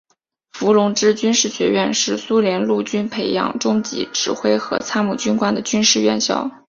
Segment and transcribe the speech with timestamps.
[0.49, 6.49] 伏龙芝军事学院是苏联陆军培养中级指挥和参谋军官的军事院校。